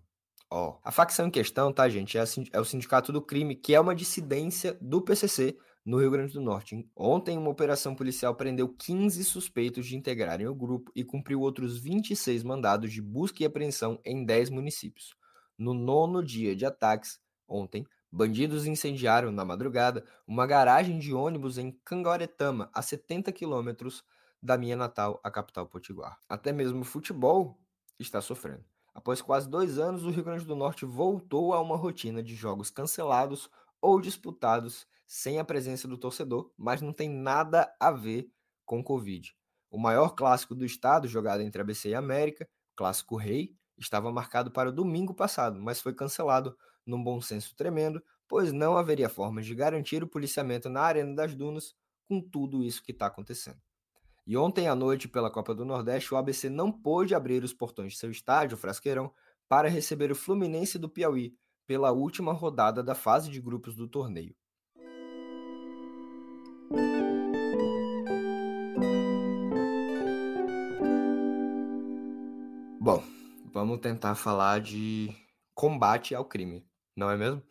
Ó, 0.54 0.78
a 0.84 0.92
facção 0.92 1.28
em 1.28 1.30
questão, 1.30 1.72
tá, 1.72 1.88
gente, 1.88 2.18
é, 2.18 2.24
é 2.52 2.60
o 2.60 2.64
Sindicato 2.64 3.10
do 3.10 3.22
Crime, 3.22 3.56
que 3.56 3.74
é 3.74 3.80
uma 3.80 3.94
dissidência 3.94 4.76
do 4.82 5.00
PCC 5.00 5.56
no 5.82 5.98
Rio 5.98 6.10
Grande 6.10 6.34
do 6.34 6.42
Norte. 6.42 6.86
Ontem, 6.94 7.38
uma 7.38 7.48
operação 7.48 7.94
policial 7.94 8.34
prendeu 8.34 8.68
15 8.68 9.24
suspeitos 9.24 9.86
de 9.86 9.96
integrarem 9.96 10.46
o 10.46 10.54
grupo 10.54 10.92
e 10.94 11.02
cumpriu 11.02 11.40
outros 11.40 11.78
26 11.78 12.42
mandados 12.42 12.92
de 12.92 13.00
busca 13.00 13.42
e 13.42 13.46
apreensão 13.46 13.98
em 14.04 14.26
10 14.26 14.50
municípios. 14.50 15.16
No 15.56 15.72
nono 15.72 16.22
dia 16.22 16.54
de 16.54 16.66
ataques, 16.66 17.18
ontem, 17.48 17.86
bandidos 18.12 18.66
incendiaram, 18.66 19.32
na 19.32 19.46
madrugada, 19.46 20.04
uma 20.26 20.46
garagem 20.46 20.98
de 20.98 21.14
ônibus 21.14 21.56
em 21.56 21.72
Cangoretama, 21.82 22.68
a 22.74 22.82
70 22.82 23.32
quilômetros 23.32 24.04
da 24.42 24.58
minha 24.58 24.76
natal, 24.76 25.18
a 25.24 25.30
capital 25.30 25.66
potiguar. 25.66 26.18
Até 26.28 26.52
mesmo 26.52 26.82
o 26.82 26.84
futebol 26.84 27.58
está 27.98 28.20
sofrendo. 28.20 28.71
Após 28.94 29.22
quase 29.22 29.48
dois 29.48 29.78
anos, 29.78 30.04
o 30.04 30.10
Rio 30.10 30.24
Grande 30.24 30.44
do 30.44 30.54
Norte 30.54 30.84
voltou 30.84 31.54
a 31.54 31.60
uma 31.60 31.76
rotina 31.76 32.22
de 32.22 32.34
jogos 32.34 32.70
cancelados 32.70 33.48
ou 33.80 34.00
disputados 34.00 34.86
sem 35.06 35.38
a 35.38 35.44
presença 35.44 35.88
do 35.88 35.98
torcedor, 35.98 36.50
mas 36.56 36.80
não 36.80 36.92
tem 36.92 37.08
nada 37.08 37.74
a 37.80 37.90
ver 37.90 38.30
com 38.64 38.82
Covid. 38.82 39.34
O 39.70 39.78
maior 39.78 40.10
clássico 40.10 40.54
do 40.54 40.64
estado, 40.64 41.08
jogado 41.08 41.40
entre 41.42 41.60
ABC 41.60 41.90
e 41.90 41.94
América, 41.94 42.48
Clássico 42.76 43.16
Rei, 43.16 43.56
estava 43.78 44.12
marcado 44.12 44.50
para 44.50 44.68
o 44.68 44.72
domingo 44.72 45.14
passado, 45.14 45.60
mas 45.60 45.80
foi 45.80 45.94
cancelado 45.94 46.56
num 46.86 47.02
bom 47.02 47.20
senso 47.20 47.54
tremendo, 47.56 48.02
pois 48.28 48.52
não 48.52 48.76
haveria 48.76 49.08
formas 49.08 49.46
de 49.46 49.54
garantir 49.54 50.02
o 50.02 50.08
policiamento 50.08 50.68
na 50.68 50.82
Arena 50.82 51.14
das 51.14 51.34
Dunas 51.34 51.74
com 52.04 52.20
tudo 52.20 52.62
isso 52.62 52.82
que 52.82 52.92
está 52.92 53.06
acontecendo. 53.06 53.60
E 54.24 54.36
ontem 54.36 54.68
à 54.68 54.74
noite, 54.74 55.08
pela 55.08 55.30
Copa 55.30 55.52
do 55.52 55.64
Nordeste, 55.64 56.14
o 56.14 56.16
ABC 56.16 56.48
não 56.48 56.70
pôde 56.70 57.14
abrir 57.14 57.42
os 57.42 57.52
portões 57.52 57.94
de 57.94 57.98
seu 57.98 58.10
estádio, 58.10 58.56
Frasqueirão, 58.56 59.12
para 59.48 59.68
receber 59.68 60.12
o 60.12 60.14
Fluminense 60.14 60.78
do 60.78 60.88
Piauí 60.88 61.36
pela 61.66 61.90
última 61.90 62.32
rodada 62.32 62.82
da 62.82 62.94
fase 62.94 63.30
de 63.30 63.40
grupos 63.40 63.74
do 63.74 63.88
torneio. 63.88 64.34
Bom, 72.80 73.02
vamos 73.52 73.80
tentar 73.80 74.14
falar 74.14 74.60
de 74.60 75.08
combate 75.54 76.14
ao 76.14 76.24
crime, 76.24 76.64
não 76.96 77.10
é 77.10 77.16
mesmo? 77.16 77.42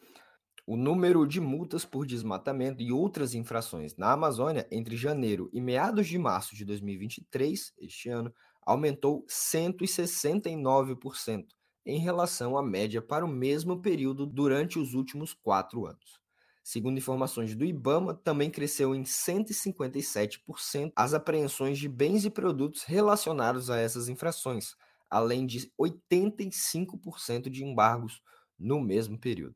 O 0.66 0.78
número 0.78 1.28
de 1.28 1.42
multas 1.42 1.84
por 1.84 2.06
desmatamento 2.06 2.84
e 2.84 2.92
outras 2.92 3.34
infrações 3.34 3.98
na 3.98 4.12
Amazônia 4.12 4.68
entre 4.72 4.96
janeiro 4.96 5.50
e 5.52 5.60
meados 5.60 6.08
de 6.08 6.20
março 6.20 6.56
de 6.56 6.64
2023, 6.64 7.74
este 7.80 8.10
ano, 8.10 8.32
aumentou 8.62 9.26
169% 9.28 11.48
em 11.86 12.00
relação 12.00 12.58
à 12.58 12.64
média 12.64 13.02
para 13.02 13.26
o 13.26 13.28
mesmo 13.28 13.82
período 13.82 14.26
durante 14.26 14.78
os 14.78 14.94
últimos 14.94 15.34
quatro 15.34 15.88
anos. 15.88 16.22
Segundo 16.64 17.00
informações 17.00 17.56
do 17.56 17.66
IBAMA, 17.66 18.14
também 18.24 18.52
cresceu 18.52 18.94
em 18.94 19.02
157% 19.02 20.92
as 20.96 21.16
apreensões 21.16 21.80
de 21.80 21.90
bens 21.90 22.24
e 22.24 22.30
produtos 22.30 22.84
relacionados 22.84 23.72
a 23.72 23.80
essas 23.80 24.08
infrações, 24.08 24.76
além 25.10 25.48
de 25.48 25.72
85% 25.80 27.50
de 27.50 27.66
embargos 27.66 28.22
no 28.60 28.80
mesmo 28.80 29.20
período. 29.20 29.56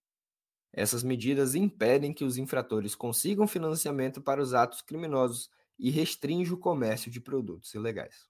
Essas 0.77 1.03
medidas 1.03 1.55
impedem 1.55 2.11
que 2.11 2.25
os 2.25 2.37
infratores 2.37 2.95
consigam 2.95 3.47
financiamento 3.47 4.21
para 4.21 4.41
os 4.41 4.53
atos 4.53 4.81
criminosos 4.81 5.49
e 5.79 5.89
restringe 5.89 6.53
o 6.53 6.57
comércio 6.57 7.09
de 7.09 7.21
produtos 7.21 7.73
ilegais. 7.73 8.27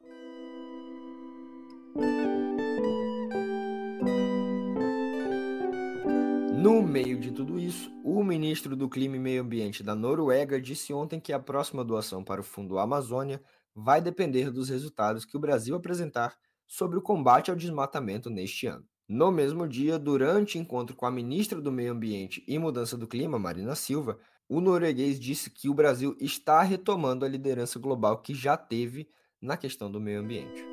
No 6.55 6.83
meio 6.83 7.19
de 7.19 7.31
tudo 7.31 7.59
isso, 7.59 7.91
o 8.03 8.23
ministro 8.23 8.75
do 8.75 8.87
Clima 8.87 9.15
e 9.15 9.19
Meio 9.19 9.41
Ambiente 9.41 9.81
da 9.81 9.95
Noruega 9.95 10.61
disse 10.61 10.93
ontem 10.93 11.19
que 11.19 11.33
a 11.33 11.39
próxima 11.39 11.83
doação 11.83 12.23
para 12.23 12.41
o 12.41 12.43
Fundo 12.43 12.77
Amazônia 12.77 13.41
vai 13.73 13.99
depender 13.99 14.51
dos 14.51 14.69
resultados 14.69 15.25
que 15.25 15.35
o 15.35 15.39
Brasil 15.39 15.75
apresentar 15.75 16.37
sobre 16.67 16.99
o 16.99 17.01
combate 17.01 17.49
ao 17.49 17.57
desmatamento 17.57 18.29
neste 18.29 18.67
ano. 18.67 18.85
No 19.07 19.31
mesmo 19.31 19.67
dia, 19.67 19.99
durante 19.99 20.57
encontro 20.57 20.95
com 20.95 21.05
a 21.05 21.11
ministra 21.11 21.61
do 21.61 21.71
Meio 21.71 21.91
Ambiente 21.91 22.43
e 22.47 22.57
Mudança 22.57 22.97
do 22.97 23.05
Clima, 23.07 23.37
Marina 23.37 23.75
Silva, 23.75 24.17
o 24.49 24.59
norueguês 24.59 25.19
disse 25.19 25.51
que 25.51 25.69
o 25.69 25.75
Brasil 25.75 26.17
está 26.19 26.63
retomando 26.63 27.23
a 27.23 27.27
liderança 27.27 27.77
global 27.77 28.17
que 28.17 28.33
já 28.33 28.57
teve 28.57 29.07
na 29.39 29.57
questão 29.57 29.91
do 29.91 30.01
meio 30.01 30.21
ambiente. 30.21 30.65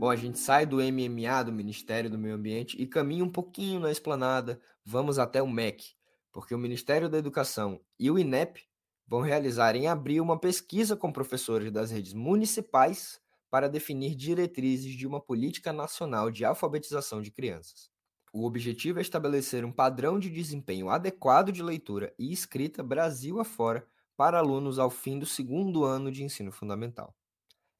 Bom, 0.00 0.10
a 0.10 0.16
gente 0.16 0.40
sai 0.40 0.66
do 0.66 0.78
MMA, 0.78 1.44
do 1.44 1.52
Ministério 1.52 2.10
do 2.10 2.18
Meio 2.18 2.34
Ambiente, 2.34 2.76
e 2.76 2.88
caminha 2.88 3.24
um 3.24 3.30
pouquinho 3.30 3.78
na 3.78 3.92
esplanada, 3.92 4.60
vamos 4.84 5.16
até 5.18 5.40
o 5.40 5.48
MEC, 5.48 5.94
porque 6.32 6.54
o 6.56 6.58
Ministério 6.58 7.08
da 7.08 7.18
Educação 7.18 7.80
e 7.98 8.10
o 8.10 8.18
INEP 8.18 8.66
vão 9.06 9.20
realizar 9.20 9.76
em 9.76 9.86
abril 9.86 10.22
uma 10.22 10.38
pesquisa 10.38 10.96
com 10.96 11.12
professores 11.12 11.70
das 11.70 11.90
redes 11.90 12.12
municipais 12.12 13.20
para 13.50 13.68
definir 13.68 14.14
diretrizes 14.14 14.96
de 14.96 15.06
uma 15.06 15.20
política 15.20 15.72
nacional 15.72 16.30
de 16.30 16.44
alfabetização 16.44 17.22
de 17.22 17.30
crianças. 17.30 17.90
O 18.32 18.44
objetivo 18.44 18.98
é 18.98 19.02
estabelecer 19.02 19.64
um 19.64 19.70
padrão 19.70 20.18
de 20.18 20.28
desempenho 20.28 20.88
adequado 20.88 21.52
de 21.52 21.62
leitura 21.62 22.12
e 22.18 22.32
escrita 22.32 22.82
Brasil 22.82 23.38
afora 23.38 23.86
para 24.16 24.38
alunos 24.38 24.78
ao 24.78 24.90
fim 24.90 25.18
do 25.18 25.26
segundo 25.26 25.84
ano 25.84 26.10
de 26.10 26.24
ensino 26.24 26.50
fundamental. 26.50 27.14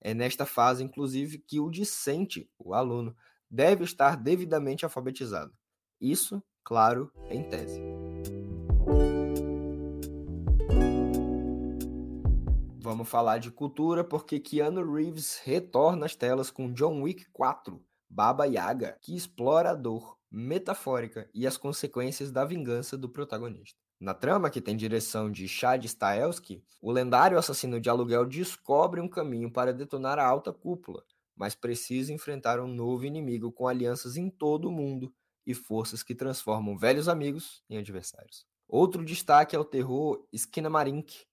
É 0.01 0.15
nesta 0.15 0.47
fase, 0.47 0.85
inclusive, 0.85 1.39
que 1.39 1.59
o 1.59 1.71
discente, 1.71 2.49
o 2.59 2.75
aluno, 2.75 3.17
deve 3.51 3.83
estar 3.83 4.17
devidamente 4.17 4.85
alfabetizado. 4.85 5.53
Isso, 6.01 6.43
claro, 6.63 7.11
em 7.31 7.43
tese. 7.43 7.81
Vamos 12.85 13.09
falar 13.09 13.39
de 13.39 13.51
cultura 13.51 14.05
porque 14.05 14.39
Keanu 14.39 14.93
Reeves 14.93 15.41
retorna 15.43 16.05
às 16.05 16.15
telas 16.15 16.51
com 16.51 16.71
John 16.71 17.01
Wick 17.01 17.25
4, 17.33 17.83
Baba 18.11 18.45
Yaga, 18.45 18.99
que 19.01 19.17
explora 19.17 19.71
a 19.71 19.75
dor 19.75 20.19
metafórica 20.31 21.27
e 21.33 21.47
as 21.47 21.57
consequências 21.57 22.31
da 22.31 22.45
vingança 22.45 22.95
do 22.99 23.09
protagonista. 23.09 23.79
Na 23.99 24.13
trama, 24.13 24.51
que 24.51 24.61
tem 24.61 24.77
direção 24.77 25.33
de 25.33 25.49
Chad 25.49 25.83
Stahelski, 25.87 26.63
o 26.79 26.93
lendário 26.93 27.39
assassino 27.39 27.81
de 27.81 27.89
aluguel 27.89 28.27
descobre 28.27 29.01
um 29.01 29.09
caminho 29.09 29.51
para 29.51 29.73
detonar 29.73 30.19
a 30.19 30.27
alta 30.27 30.53
cúpula, 30.53 31.03
mas 31.35 31.55
precisa 31.55 32.13
enfrentar 32.13 32.61
um 32.61 32.69
novo 32.69 33.07
inimigo 33.07 33.51
com 33.51 33.67
alianças 33.67 34.19
em 34.19 34.29
todo 34.29 34.69
o 34.69 34.71
mundo 34.71 35.11
e 35.47 35.55
forças 35.55 36.03
que 36.03 36.15
transformam 36.15 36.77
velhos 36.77 37.09
amigos 37.09 37.63
em 37.71 37.79
adversários. 37.79 38.45
Outro 38.69 39.03
destaque 39.03 39.57
é 39.57 39.59
o 39.59 39.65
terror 39.65 40.23
Skinamarink, 40.31 41.25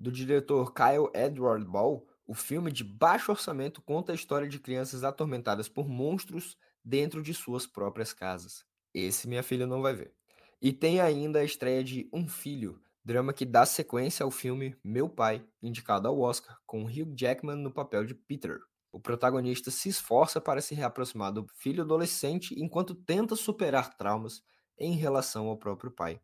do 0.00 0.10
diretor 0.10 0.72
Kyle 0.72 1.10
Edward 1.14 1.64
Ball. 1.66 2.06
O 2.26 2.32
filme 2.32 2.72
de 2.72 2.82
baixo 2.82 3.30
orçamento 3.30 3.82
conta 3.82 4.12
a 4.12 4.14
história 4.14 4.48
de 4.48 4.58
crianças 4.58 5.04
atormentadas 5.04 5.68
por 5.68 5.86
monstros 5.86 6.56
dentro 6.82 7.22
de 7.22 7.34
suas 7.34 7.66
próprias 7.66 8.14
casas. 8.14 8.64
Esse 8.94 9.28
minha 9.28 9.42
filha 9.42 9.66
não 9.66 9.82
vai 9.82 9.94
ver. 9.94 10.14
E 10.62 10.72
tem 10.72 11.00
ainda 11.00 11.40
a 11.40 11.44
estreia 11.44 11.84
de 11.84 12.08
Um 12.12 12.26
Filho, 12.26 12.80
drama 13.04 13.32
que 13.32 13.44
dá 13.44 13.66
sequência 13.66 14.24
ao 14.24 14.30
filme 14.30 14.74
Meu 14.82 15.08
Pai, 15.08 15.44
indicado 15.62 16.08
ao 16.08 16.18
Oscar, 16.18 16.58
com 16.66 16.84
Hugh 16.84 17.14
Jackman 17.14 17.56
no 17.56 17.70
papel 17.70 18.04
de 18.06 18.14
Peter. 18.14 18.58
O 18.92 18.98
protagonista 18.98 19.70
se 19.70 19.88
esforça 19.88 20.40
para 20.40 20.60
se 20.60 20.74
reaproximar 20.74 21.32
do 21.32 21.46
filho 21.56 21.82
adolescente 21.82 22.54
enquanto 22.58 22.94
tenta 22.94 23.36
superar 23.36 23.96
traumas 23.96 24.42
em 24.78 24.94
relação 24.94 25.46
ao 25.46 25.58
próprio 25.58 25.90
pai. 25.90 26.20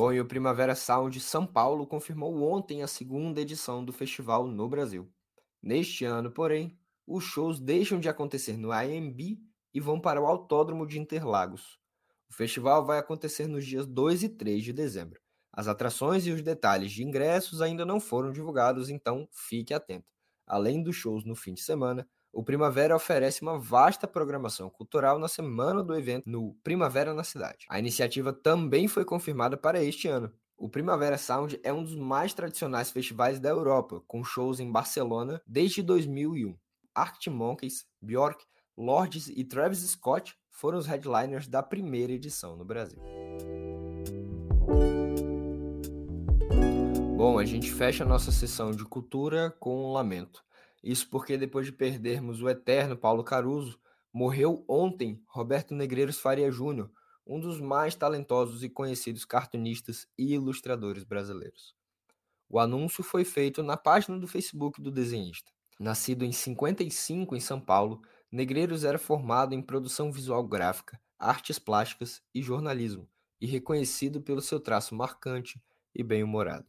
Bom, 0.00 0.14
e 0.14 0.18
o 0.18 0.24
Primavera 0.24 0.74
Sound 0.74 1.20
São 1.20 1.46
Paulo 1.46 1.86
confirmou 1.86 2.42
ontem 2.50 2.82
a 2.82 2.86
segunda 2.86 3.38
edição 3.38 3.84
do 3.84 3.92
festival 3.92 4.46
no 4.46 4.66
Brasil. 4.66 5.12
Neste 5.62 6.06
ano, 6.06 6.30
porém, 6.30 6.74
os 7.06 7.22
shows 7.22 7.60
deixam 7.60 8.00
de 8.00 8.08
acontecer 8.08 8.56
no 8.56 8.72
AMB 8.72 9.38
e 9.74 9.78
vão 9.78 10.00
para 10.00 10.18
o 10.18 10.24
Autódromo 10.24 10.86
de 10.86 10.98
Interlagos. 10.98 11.78
O 12.30 12.32
festival 12.32 12.82
vai 12.82 12.98
acontecer 12.98 13.46
nos 13.46 13.66
dias 13.66 13.86
2 13.86 14.22
e 14.22 14.30
3 14.30 14.64
de 14.64 14.72
dezembro. 14.72 15.20
As 15.52 15.68
atrações 15.68 16.26
e 16.26 16.30
os 16.30 16.40
detalhes 16.40 16.92
de 16.92 17.04
ingressos 17.04 17.60
ainda 17.60 17.84
não 17.84 18.00
foram 18.00 18.32
divulgados, 18.32 18.88
então 18.88 19.28
fique 19.30 19.74
atento. 19.74 20.08
Além 20.46 20.82
dos 20.82 20.96
shows 20.96 21.26
no 21.26 21.36
fim 21.36 21.52
de 21.52 21.60
semana, 21.60 22.08
o 22.32 22.44
Primavera 22.44 22.94
oferece 22.94 23.42
uma 23.42 23.58
vasta 23.58 24.06
programação 24.06 24.70
cultural 24.70 25.18
na 25.18 25.26
semana 25.26 25.82
do 25.82 25.96
evento 25.96 26.28
no 26.30 26.54
Primavera 26.62 27.12
na 27.12 27.24
Cidade. 27.24 27.66
A 27.68 27.78
iniciativa 27.78 28.32
também 28.32 28.86
foi 28.86 29.04
confirmada 29.04 29.56
para 29.56 29.82
este 29.82 30.06
ano. 30.06 30.32
O 30.56 30.68
Primavera 30.68 31.18
Sound 31.18 31.58
é 31.64 31.72
um 31.72 31.82
dos 31.82 31.96
mais 31.96 32.32
tradicionais 32.32 32.90
festivais 32.90 33.40
da 33.40 33.48
Europa, 33.48 34.02
com 34.06 34.22
shows 34.22 34.60
em 34.60 34.70
Barcelona 34.70 35.42
desde 35.46 35.82
2001. 35.82 36.56
Arctic 36.94 37.32
Monkeys, 37.32 37.86
Björk, 38.00 38.44
Lords 38.76 39.28
e 39.28 39.42
Travis 39.44 39.80
Scott 39.80 40.36
foram 40.50 40.78
os 40.78 40.86
headliners 40.86 41.48
da 41.48 41.62
primeira 41.62 42.12
edição 42.12 42.56
no 42.56 42.64
Brasil. 42.64 43.00
Bom, 47.16 47.38
a 47.38 47.44
gente 47.44 47.70
fecha 47.70 48.04
a 48.04 48.06
nossa 48.06 48.30
sessão 48.30 48.70
de 48.70 48.84
cultura 48.84 49.54
com 49.58 49.84
um 49.84 49.92
lamento. 49.92 50.42
Isso 50.82 51.08
porque 51.08 51.36
depois 51.36 51.66
de 51.66 51.72
perdermos 51.72 52.42
o 52.42 52.48
eterno 52.48 52.96
Paulo 52.96 53.22
Caruso, 53.22 53.78
morreu 54.12 54.64
ontem 54.68 55.22
Roberto 55.26 55.74
Negreiros 55.74 56.18
Faria 56.18 56.50
Júnior, 56.50 56.90
um 57.26 57.38
dos 57.38 57.60
mais 57.60 57.94
talentosos 57.94 58.64
e 58.64 58.68
conhecidos 58.68 59.24
cartunistas 59.24 60.08
e 60.18 60.34
ilustradores 60.34 61.04
brasileiros. 61.04 61.74
O 62.48 62.58
anúncio 62.58 63.04
foi 63.04 63.24
feito 63.24 63.62
na 63.62 63.76
página 63.76 64.18
do 64.18 64.26
Facebook 64.26 64.82
do 64.82 64.90
desenhista. 64.90 65.52
Nascido 65.78 66.24
em 66.24 66.32
55 66.32 67.36
em 67.36 67.40
São 67.40 67.60
Paulo, 67.60 68.02
Negreiros 68.30 68.84
era 68.84 68.98
formado 68.98 69.54
em 69.54 69.62
produção 69.62 70.10
visual 70.10 70.42
gráfica, 70.42 71.00
artes 71.18 71.58
plásticas 71.58 72.22
e 72.34 72.42
jornalismo, 72.42 73.08
e 73.40 73.46
reconhecido 73.46 74.20
pelo 74.20 74.40
seu 74.40 74.58
traço 74.58 74.94
marcante 74.94 75.62
e 75.94 76.02
bem-humorado. 76.02 76.66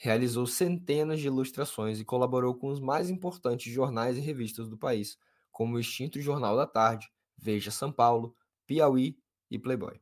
Realizou 0.00 0.46
centenas 0.46 1.18
de 1.18 1.26
ilustrações 1.26 1.98
e 1.98 2.04
colaborou 2.04 2.54
com 2.54 2.68
os 2.68 2.78
mais 2.78 3.10
importantes 3.10 3.72
jornais 3.72 4.16
e 4.16 4.20
revistas 4.20 4.68
do 4.68 4.78
país, 4.78 5.18
como 5.50 5.74
o 5.74 5.80
extinto 5.80 6.20
Jornal 6.20 6.56
da 6.56 6.68
Tarde, 6.68 7.10
Veja 7.36 7.72
São 7.72 7.92
Paulo, 7.92 8.36
Piauí 8.64 9.18
e 9.50 9.58
Playboy. 9.58 10.00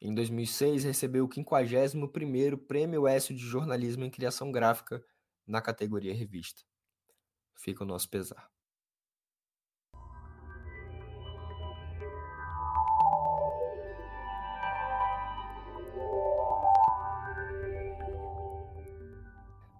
Em 0.00 0.14
2006, 0.14 0.84
recebeu 0.84 1.26
o 1.26 1.28
51º 1.28 2.56
Prêmio 2.56 3.06
ESSO 3.06 3.34
de 3.34 3.42
Jornalismo 3.42 4.04
em 4.04 4.10
Criação 4.10 4.50
Gráfica 4.50 5.04
na 5.46 5.60
categoria 5.60 6.14
Revista. 6.14 6.62
Fica 7.54 7.84
o 7.84 7.86
nosso 7.86 8.08
pesar. 8.08 8.48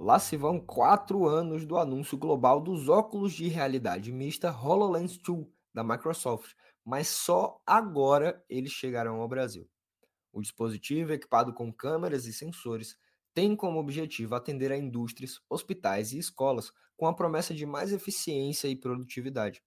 Lá 0.08 0.18
se 0.18 0.38
vão 0.38 0.58
quatro 0.58 1.26
anos 1.26 1.66
do 1.66 1.76
anúncio 1.76 2.16
global 2.16 2.62
dos 2.62 2.88
óculos 2.88 3.34
de 3.34 3.46
realidade 3.46 4.10
mista 4.10 4.50
HoloLens 4.50 5.18
2 5.18 5.46
da 5.74 5.84
Microsoft, 5.84 6.54
mas 6.82 7.08
só 7.08 7.60
agora 7.66 8.42
eles 8.48 8.72
chegarão 8.72 9.20
ao 9.20 9.28
Brasil. 9.28 9.68
O 10.32 10.40
dispositivo, 10.40 11.12
equipado 11.12 11.52
com 11.52 11.70
câmeras 11.70 12.24
e 12.24 12.32
sensores, 12.32 12.96
tem 13.34 13.54
como 13.54 13.78
objetivo 13.78 14.34
atender 14.34 14.72
a 14.72 14.78
indústrias, 14.78 15.42
hospitais 15.46 16.14
e 16.14 16.18
escolas 16.18 16.72
com 16.96 17.06
a 17.06 17.12
promessa 17.12 17.52
de 17.52 17.66
mais 17.66 17.92
eficiência 17.92 18.66
e 18.66 18.74
produtividade. 18.74 19.62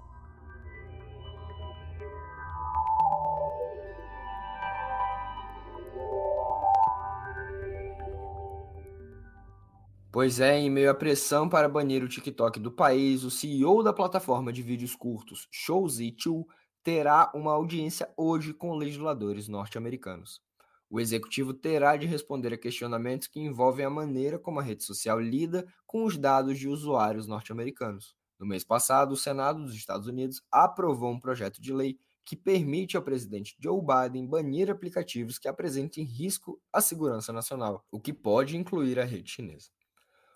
Pois 10.12 10.40
é, 10.40 10.60
em 10.60 10.70
meio 10.70 10.92
à 10.92 10.94
pressão 10.94 11.50
para 11.50 11.68
banir 11.68 12.04
o 12.04 12.08
TikTok 12.08 12.60
do 12.60 12.72
país, 12.72 13.24
o 13.24 13.32
CEO 13.32 13.82
da 13.82 13.92
plataforma 13.92 14.54
de 14.54 14.62
vídeos 14.62 14.96
curtos 14.96 15.50
Showzy2 15.52 16.46
terá 16.84 17.32
uma 17.34 17.52
audiência 17.52 18.14
hoje 18.16 18.54
com 18.54 18.76
legisladores 18.76 19.48
norte-americanos. 19.48 20.51
O 20.92 21.00
executivo 21.00 21.54
terá 21.54 21.96
de 21.96 22.06
responder 22.06 22.54
a 22.54 22.58
questionamentos 22.58 23.26
que 23.26 23.40
envolvem 23.40 23.86
a 23.86 23.90
maneira 23.90 24.38
como 24.38 24.60
a 24.60 24.62
rede 24.62 24.84
social 24.84 25.22
lida 25.22 25.66
com 25.88 26.04
os 26.04 26.18
dados 26.18 26.60
de 26.60 26.68
usuários 26.68 27.26
norte-americanos. 27.26 28.14
No 28.38 28.46
mês 28.46 28.66
passado, 28.66 29.14
o 29.14 29.18
Senado 29.18 29.64
dos 29.64 29.74
Estados 29.74 30.06
Unidos 30.06 30.42
aprovou 30.52 31.10
um 31.10 31.20
projeto 31.20 31.62
de 31.62 31.72
lei 31.72 31.98
que 32.26 32.36
permite 32.36 32.98
ao 32.98 33.04
presidente 33.04 33.56
Joe 33.58 33.82
Biden 33.82 34.28
banir 34.28 34.70
aplicativos 34.70 35.40
que 35.40 35.48
apresentem 35.48 36.04
risco 36.04 36.62
à 36.74 36.82
segurança 36.82 37.32
nacional, 37.32 37.86
o 37.90 37.98
que 37.98 38.12
pode 38.12 38.58
incluir 38.58 39.00
a 39.00 39.06
rede 39.06 39.32
chinesa. 39.32 39.70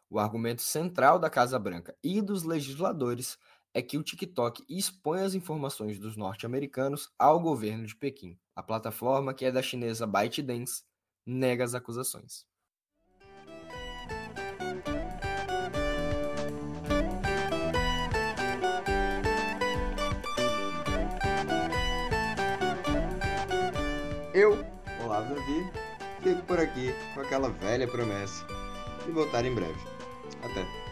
O 0.10 0.20
argumento 0.20 0.62
central 0.62 1.20
da 1.20 1.30
Casa 1.30 1.60
Branca 1.60 1.98
e 2.02 2.22
dos 2.22 2.44
legisladores 2.44 3.38
é 3.74 3.82
que 3.82 3.98
o 3.98 4.04
TikTok 4.04 4.63
expõe 4.70 5.20
as 5.20 5.34
informações 5.34 6.00
dos 6.00 6.15
norte-americanos 6.15 7.10
ao 7.20 7.41
governo 7.41 7.86
de 7.86 7.94
Pequim. 7.94 8.39
A 8.56 8.63
plataforma, 8.63 9.34
que 9.34 9.44
é 9.44 9.52
da 9.52 9.62
chinesa 9.62 10.08
ByteDance, 10.08 10.84
nega 11.26 11.63
as 11.63 11.76
acusações. 11.76 12.46
Eu, 24.34 24.52
Olavo 25.04 25.34
Davi, 25.34 25.72
fico 26.22 26.41
por 26.44 26.60
aqui 26.60 26.94
com 27.13 27.22
aquela 27.22 27.50
velha 27.50 27.88
promessa 27.88 28.46
de 29.06 29.12
voltar 29.12 29.46
em 29.46 29.54
breve. 29.54 29.80
Até! 30.44 30.85